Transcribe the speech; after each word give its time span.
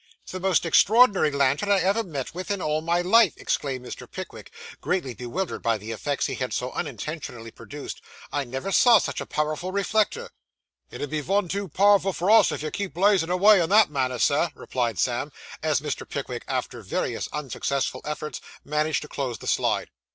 'It's 0.23 0.31
the 0.31 0.39
most 0.39 0.65
extraordinary 0.65 1.29
lantern 1.29 1.69
I 1.69 1.79
ever 1.79 2.01
met 2.03 2.33
with, 2.33 2.49
in 2.49 2.59
all 2.59 2.81
my 2.81 3.01
life!' 3.01 3.35
exclaimed 3.37 3.85
Mr. 3.85 4.09
Pickwick, 4.09 4.51
greatly 4.81 5.13
bewildered 5.13 5.61
by 5.61 5.77
the 5.77 5.91
effects 5.91 6.25
he 6.25 6.33
had 6.33 6.53
so 6.53 6.71
unintentionally 6.71 7.51
produced. 7.51 8.01
'I 8.31 8.45
never 8.45 8.71
saw 8.71 8.97
such 8.97 9.21
a 9.21 9.27
powerful 9.27 9.71
reflector.' 9.71 10.31
'It'll 10.89 11.05
be 11.05 11.21
vun 11.21 11.47
too 11.47 11.67
powerful 11.67 12.13
for 12.13 12.31
us, 12.31 12.51
if 12.51 12.63
you 12.63 12.71
keep 12.71 12.95
blazin' 12.95 13.29
avay 13.29 13.61
in 13.63 13.69
that 13.69 13.91
manner, 13.91 14.17
sir,' 14.17 14.49
replied 14.55 14.97
Sam, 14.97 15.31
as 15.61 15.81
Mr. 15.81 16.09
Pickwick, 16.09 16.45
after 16.47 16.81
various 16.81 17.29
unsuccessful 17.31 18.01
efforts, 18.03 18.41
managed 18.65 19.03
to 19.03 19.07
close 19.07 19.37
the 19.37 19.45
slide. 19.45 19.91